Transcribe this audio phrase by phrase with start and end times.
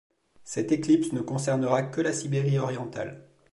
[0.43, 3.23] Cette éclipse ne concernera que la Sibérie orientale.